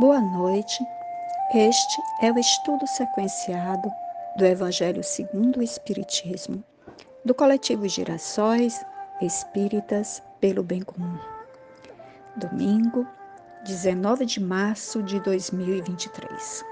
[0.00, 0.82] Boa noite.
[1.52, 3.92] Este é o estudo sequenciado
[4.34, 6.64] do Evangelho segundo o Espiritismo,
[7.22, 8.82] do coletivo Girassóis
[9.20, 11.18] Espíritas pelo Bem Comum.
[12.34, 13.06] Domingo,
[13.66, 16.64] 19 de março de 2023.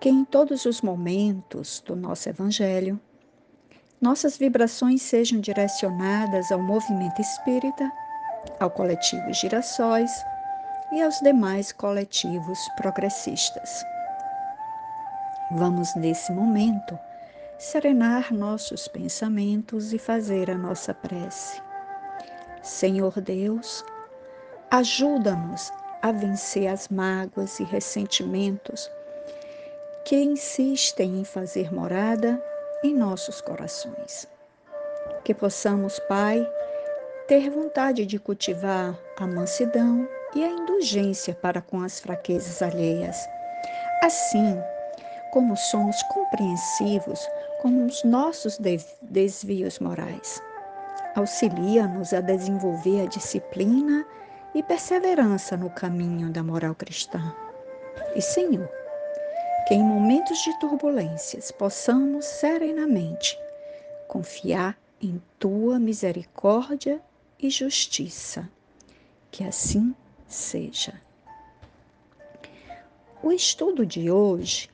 [0.00, 2.98] Que em todos os momentos do nosso Evangelho,
[4.00, 7.92] nossas vibrações sejam direcionadas ao movimento espírita,
[8.58, 10.10] ao coletivo Girassóis
[10.92, 13.84] e aos demais coletivos progressistas.
[15.52, 16.98] Vamos, nesse momento,
[17.58, 21.60] serenar nossos pensamentos e fazer a nossa prece.
[22.62, 23.84] Senhor Deus,
[24.70, 28.90] ajuda-nos a vencer as mágoas e ressentimentos
[30.04, 32.42] que insistem em fazer morada
[32.82, 34.28] em nossos corações.
[35.24, 36.46] Que possamos, Pai,
[37.26, 43.16] ter vontade de cultivar a mansidão e a indulgência para com as fraquezas alheias.
[44.02, 44.60] Assim,
[45.32, 47.20] como somos compreensivos
[47.60, 48.58] com os nossos
[49.02, 50.42] desvios morais.
[51.14, 54.06] Auxilia-nos a desenvolver a disciplina
[54.54, 57.34] e perseverança no caminho da moral cristã.
[58.14, 58.68] E, Senhor,
[59.66, 63.38] que em momentos de turbulências possamos serenamente
[64.06, 67.00] confiar em tua misericórdia
[67.38, 68.48] e justiça.
[69.30, 69.94] Que assim
[70.28, 71.00] seja.
[73.22, 74.70] O estudo de hoje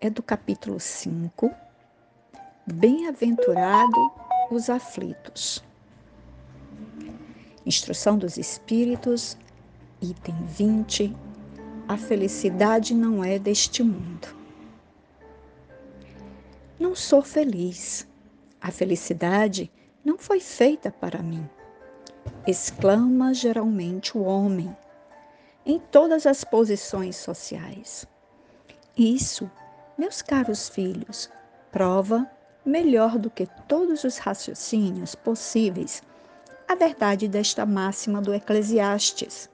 [0.00, 1.50] é do capítulo 5,
[2.66, 4.12] Bem-aventurado
[4.50, 5.64] os aflitos.
[7.64, 9.38] Instrução dos Espíritos,
[10.02, 11.16] item 20.
[11.88, 14.36] A felicidade não é deste mundo.
[16.78, 18.06] Não sou feliz.
[18.60, 19.70] A felicidade
[20.04, 21.48] não foi feita para mim
[22.46, 24.74] exclama geralmente o homem,
[25.64, 28.06] em todas as posições sociais.
[28.96, 29.50] Isso,
[29.98, 31.28] meus caros filhos,
[31.72, 32.30] prova,
[32.64, 36.02] melhor do que todos os raciocínios possíveis,
[36.68, 39.50] a verdade desta máxima do Eclesiastes.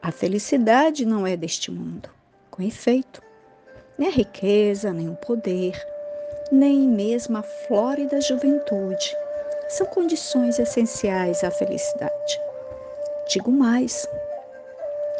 [0.00, 2.10] A felicidade não é deste mundo,
[2.50, 3.22] com efeito.
[3.96, 5.80] Nem a riqueza, nem o poder,
[6.50, 9.14] nem mesmo a flórida juventude
[9.68, 12.40] são condições essenciais à felicidade.
[13.28, 14.06] Digo mais,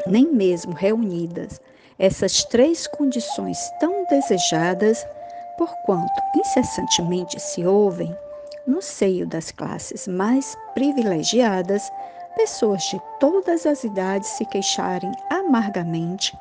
[0.07, 1.61] nem mesmo reunidas
[1.99, 5.07] essas três condições tão desejadas,
[5.57, 8.15] porquanto incessantemente se ouvem,
[8.67, 11.93] no seio das classes mais privilegiadas,
[12.35, 16.37] pessoas de todas as idades se queixarem amargamente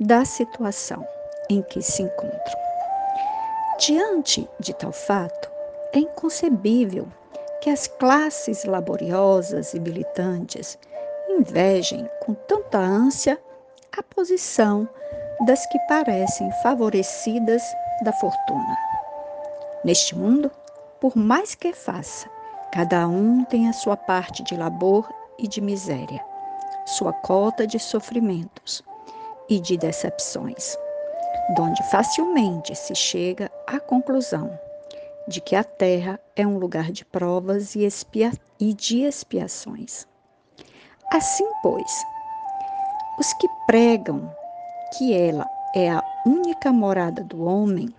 [0.00, 1.06] da situação
[1.50, 2.66] em que se encontram.
[3.78, 5.50] Diante de tal fato,
[5.92, 7.06] é inconcebível
[7.60, 10.78] que as classes laboriosas e militantes
[11.28, 13.40] invejem com tanta ânsia
[13.96, 14.88] a posição
[15.46, 17.62] das que parecem favorecidas
[18.02, 18.76] da fortuna.
[19.84, 20.50] Neste mundo,
[21.00, 22.28] por mais que faça,
[22.72, 26.24] cada um tem a sua parte de labor e de miséria,
[26.84, 28.82] sua cota de sofrimentos
[29.48, 30.76] e de decepções,
[31.54, 34.58] donde facilmente se chega à conclusão
[35.28, 40.06] de que a terra é um lugar de provas e, expia e de expiações.
[41.12, 42.04] Assim, pois,
[43.18, 44.32] os que pregam
[44.96, 47.92] que ela é a única morada do homem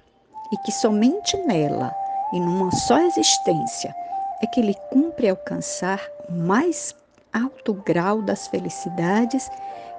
[0.51, 1.93] e que somente nela
[2.31, 3.93] e numa só existência
[4.41, 6.95] é que lhe cumpre alcançar o mais
[7.33, 9.49] alto grau das felicidades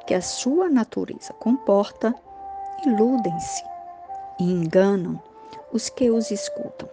[0.06, 2.14] que a sua natureza comporta,
[2.86, 3.62] iludem-se
[4.40, 5.20] e enganam
[5.72, 6.88] os que os escutam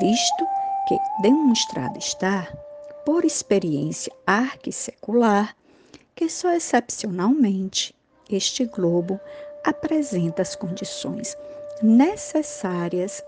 [0.00, 0.46] visto
[0.86, 2.48] que demonstrado está,
[3.04, 5.54] por experiência arquissecular,
[6.14, 7.94] que só excepcionalmente
[8.28, 9.20] este globo
[9.64, 11.36] apresenta as condições
[11.82, 13.22] necessárias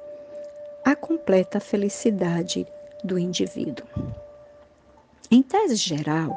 [0.84, 2.66] à completa felicidade
[3.04, 3.86] do indivíduo.
[5.30, 6.36] Em tese geral,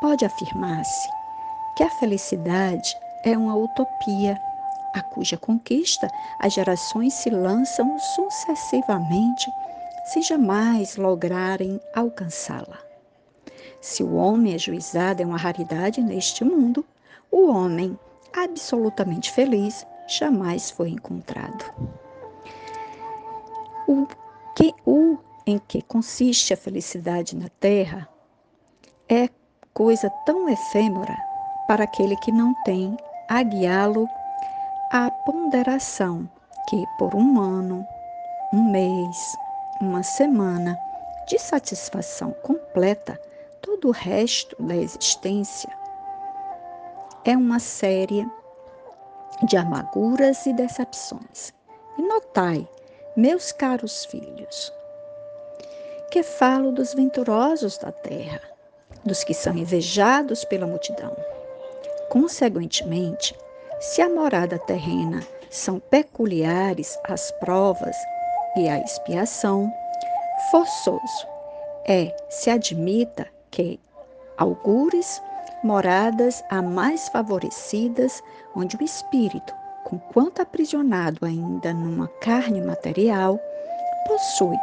[0.00, 1.08] pode afirmar-se
[1.76, 4.40] que a felicidade é uma utopia
[4.94, 6.08] a cuja conquista
[6.38, 9.50] as gerações se lançam sucessivamente
[10.06, 12.78] sem jamais lograrem alcançá-la.
[13.80, 16.86] Se o homem ajuizado é uma raridade neste mundo,
[17.30, 17.98] o homem
[18.32, 21.64] absolutamente feliz jamais foi encontrado.
[23.86, 24.06] O
[24.56, 28.08] que o em que consiste a felicidade na terra
[29.08, 29.28] é
[29.74, 31.16] coisa tão efêmera
[31.66, 32.96] para aquele que não tem
[33.28, 34.08] a guiá-lo
[34.94, 36.30] a ponderação
[36.68, 37.84] que por um ano,
[38.52, 39.36] um mês,
[39.80, 40.78] uma semana
[41.26, 43.20] de satisfação completa,
[43.60, 45.68] todo o resto da existência
[47.24, 48.24] é uma série
[49.42, 51.52] de amarguras e decepções.
[51.98, 52.64] E notai,
[53.16, 54.72] meus caros filhos,
[56.12, 58.42] que falo dos venturosos da terra,
[59.04, 61.16] dos que são invejados pela multidão.
[62.10, 63.36] Consequentemente,
[63.84, 65.20] se a morada terrena
[65.50, 67.94] são peculiares as provas
[68.56, 69.70] e a expiação,
[70.50, 71.26] forçoso
[71.86, 73.78] é se admita que
[74.38, 75.22] augures
[75.62, 78.22] moradas a mais favorecidas,
[78.56, 79.54] onde o espírito,
[79.84, 83.38] conquanto aprisionado ainda numa carne material,
[84.08, 84.56] possui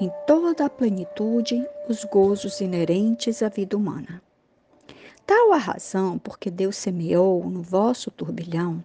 [0.00, 4.22] em toda a plenitude os gozos inerentes à vida humana.
[5.26, 8.84] Tal a razão porque Deus semeou no vosso turbilhão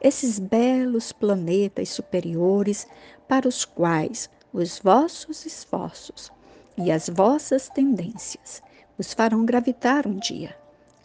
[0.00, 2.86] esses belos planetas superiores
[3.26, 6.30] para os quais os vossos esforços
[6.76, 8.62] e as vossas tendências
[8.98, 10.56] os farão gravitar um dia,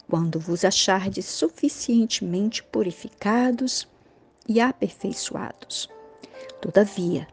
[0.08, 3.88] quando vos achardes suficientemente purificados
[4.48, 5.88] e aperfeiçoados.
[6.60, 7.26] Todavia,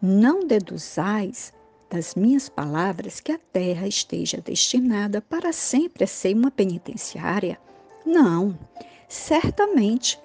[0.00, 1.52] não deduzais
[1.90, 7.58] das minhas palavras que a terra esteja destinada para sempre a ser uma penitenciária.
[8.06, 8.56] Não,
[9.08, 10.18] certamente,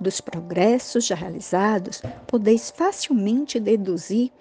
[0.00, 4.32] dos progressos já realizados, podeis facilmente deduzir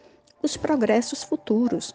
[0.42, 1.94] os progressos futuros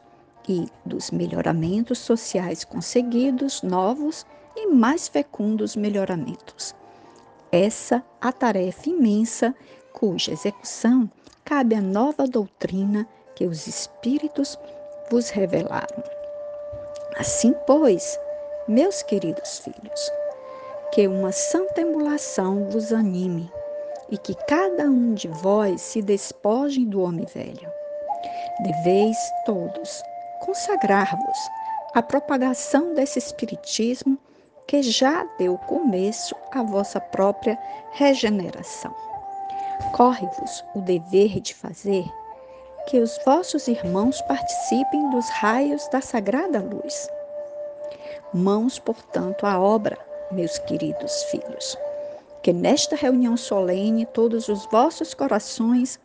[0.49, 4.25] e dos melhoramentos sociais conseguidos, novos
[4.55, 6.75] e mais fecundos melhoramentos.
[7.51, 9.53] Essa a tarefa imensa
[9.93, 11.11] cuja execução
[11.45, 14.59] cabe à nova doutrina que os Espíritos
[15.11, 16.03] vos revelaram.
[17.19, 18.19] Assim, pois,
[18.69, 20.13] meus queridos filhos,
[20.93, 23.51] que uma santa emulação vos anime
[24.11, 27.71] e que cada um de vós se despoje do homem velho.
[28.63, 30.03] Deveis todos
[30.41, 31.39] consagrar-vos
[31.95, 34.19] à propagação desse Espiritismo
[34.67, 37.59] que já deu começo à vossa própria
[37.93, 38.95] regeneração.
[39.93, 42.05] Corre-vos o dever de fazer
[42.87, 47.09] que os vossos irmãos participem dos raios da sagrada luz.
[48.33, 49.99] Mãos, portanto, à obra,
[50.31, 51.77] meus queridos filhos.
[52.43, 55.99] Que nesta reunião solene todos os vossos corações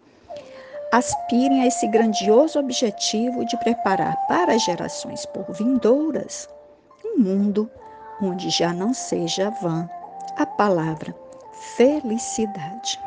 [0.92, 6.50] aspirem a esse grandioso objetivo de preparar para as gerações por vindouras
[7.06, 7.70] um mundo
[8.22, 9.90] onde já não seja vã
[10.38, 11.16] a palavra
[11.76, 13.00] felicidade.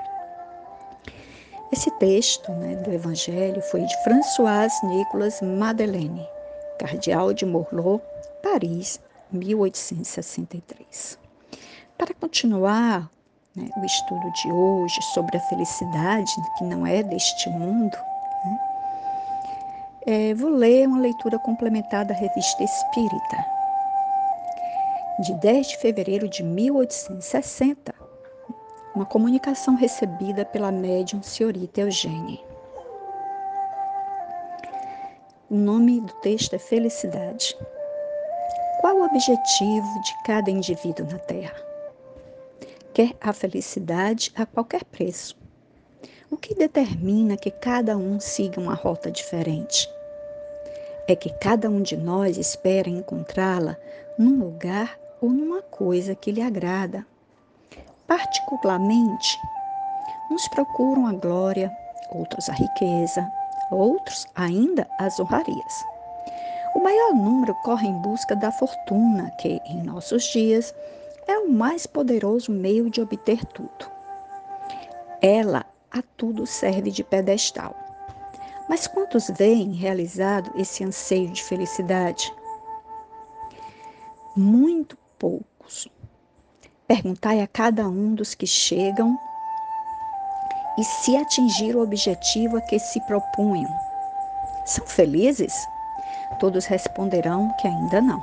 [1.75, 6.25] Esse texto né, do Evangelho foi de François Nicolas Madeleine,
[6.79, 8.01] cardeal de Morlot,
[8.41, 9.01] Paris,
[9.33, 11.19] 1863.
[11.99, 13.11] Para continuar
[13.57, 17.99] né, o estudo de hoje sobre a felicidade, que não é deste mundo,
[18.45, 18.59] né,
[20.07, 23.45] é, vou ler uma leitura complementar da Revista Espírita,
[25.19, 28.04] de 10 de fevereiro de 1860,
[28.95, 32.39] uma comunicação recebida pela médium senhorita Eugênia.
[35.51, 37.57] O nome do texto é Felicidade.
[38.81, 41.57] Qual o objetivo de cada indivíduo na Terra?
[42.93, 45.37] Quer a felicidade a qualquer preço.
[46.31, 49.89] O que determina que cada um siga uma rota diferente?
[51.09, 53.77] É que cada um de nós espera encontrá-la
[54.17, 57.05] num lugar ou numa coisa que lhe agrada.
[58.07, 59.41] Particularmente,
[60.31, 61.75] uns procuram a glória,
[62.11, 63.31] outros a riqueza,
[63.71, 65.85] outros ainda as honrarias.
[66.75, 70.75] O maior número corre em busca da fortuna, que, em nossos dias,
[71.27, 73.91] é o mais poderoso meio de obter tudo.
[75.23, 77.75] Ela a tudo serve de pedestal.
[78.69, 82.33] Mas quantos veem realizado esse anseio de felicidade?
[84.37, 85.89] Muito poucos.
[86.87, 89.19] Perguntai a cada um dos que chegam
[90.77, 93.71] e se atingir o objetivo a que se propunham.
[94.67, 95.55] São felizes?
[96.39, 98.23] Todos responderão que ainda não.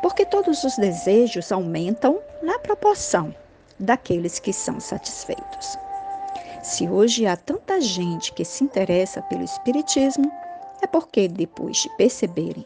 [0.00, 3.34] Porque todos os desejos aumentam na proporção
[3.78, 5.78] daqueles que são satisfeitos.
[6.62, 10.32] Se hoje há tanta gente que se interessa pelo Espiritismo,
[10.80, 12.64] é porque, depois de perceberem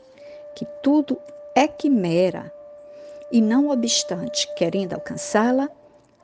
[0.55, 1.19] que tudo
[1.57, 2.53] é quimera
[3.31, 5.69] e, não obstante, querendo alcançá-la,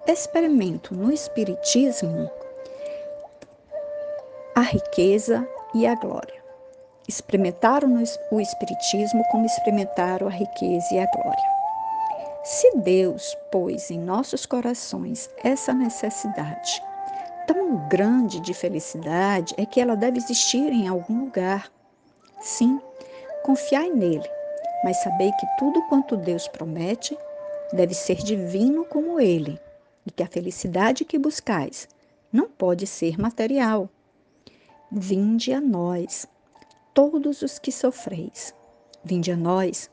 [0.06, 2.30] experimento no Espiritismo
[4.54, 6.42] a riqueza e a glória.
[7.08, 11.56] Experimentaram o Espiritismo como experimentaram a riqueza e a glória.
[12.44, 16.82] Se Deus pôs em nossos corações essa necessidade
[17.46, 21.70] tão grande de felicidade, é que ela deve existir em algum lugar.
[22.40, 22.80] Sim,
[23.44, 24.35] confiai nele
[24.84, 27.16] mas sabei que tudo quanto Deus promete,
[27.72, 29.60] deve ser divino como ele,
[30.04, 31.88] e que a felicidade que buscais
[32.32, 33.88] não pode ser material.
[34.90, 36.26] Vinde a nós,
[36.94, 38.54] todos os que sofreis.
[39.04, 39.90] Vinde a nós,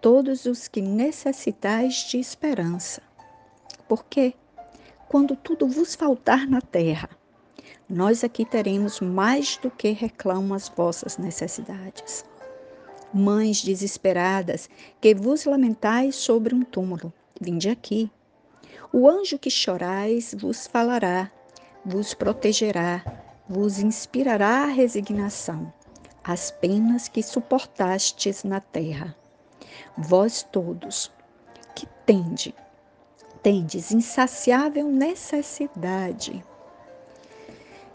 [0.00, 3.02] todos os que necessitais de esperança.
[3.88, 4.34] Porque,
[5.08, 7.08] quando tudo vos faltar na terra,
[7.88, 12.24] nós aqui teremos mais do que reclamam as vossas necessidades.
[13.16, 14.68] Mães desesperadas,
[15.00, 18.10] que vos lamentais sobre um túmulo, vinde aqui.
[18.92, 21.30] O anjo que chorais vos falará,
[21.84, 23.04] vos protegerá,
[23.48, 25.72] vos inspirará a resignação,
[26.24, 29.14] as penas que suportastes na terra.
[29.96, 31.12] Vós todos,
[31.72, 32.52] que tende,
[33.44, 36.44] tendes insaciável necessidade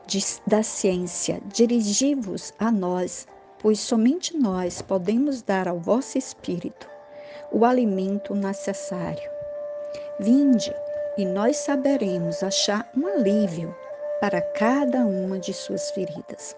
[0.07, 3.27] de, da ciência, dirigi-vos a nós,
[3.61, 6.89] pois somente nós podemos dar ao vosso espírito
[7.51, 9.29] o alimento necessário.
[10.19, 10.73] Vinde,
[11.17, 13.75] e nós saberemos achar um alívio
[14.21, 16.55] para cada uma de suas feridas.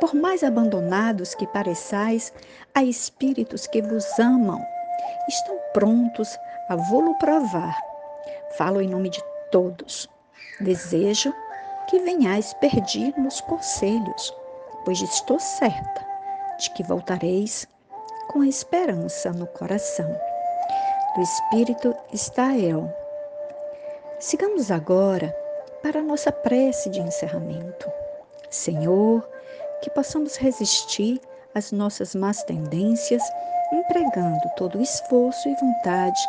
[0.00, 2.32] Por mais abandonados que pareçais,
[2.74, 4.64] há espíritos que vos amam,
[5.28, 6.36] estão prontos
[6.68, 7.76] a vô-lo provar.
[8.56, 10.08] Falo em nome de todos.
[10.60, 11.34] Desejo
[11.88, 14.34] que venhais pedir-nos conselhos,
[14.84, 16.05] pois estou certa
[16.58, 17.66] de que voltareis
[18.28, 20.10] com a esperança no coração.
[21.14, 22.92] Do Espírito está El
[24.18, 25.34] Sigamos agora
[25.82, 27.90] para a nossa prece de encerramento.
[28.50, 29.26] Senhor,
[29.82, 31.20] que possamos resistir
[31.54, 33.22] às nossas más tendências,
[33.72, 36.20] empregando todo o esforço e vontade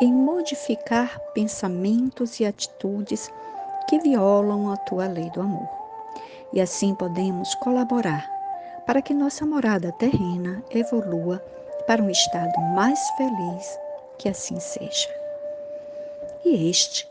[0.00, 3.30] em modificar pensamentos e atitudes
[3.88, 5.68] que violam a tua lei do amor.
[6.52, 8.35] E assim podemos colaborar
[8.86, 11.38] para que nossa morada terrena evolua
[11.86, 13.78] para um estado mais feliz,
[14.18, 15.08] que assim seja.
[16.44, 17.06] E este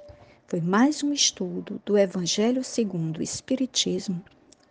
[0.48, 4.24] foi mais um estudo do Evangelho segundo o Espiritismo,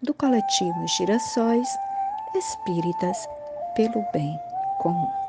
[0.03, 1.69] do coletivo Girassóis
[2.35, 3.29] Espíritas
[3.77, 4.39] pelo Bem
[4.81, 5.24] Comum.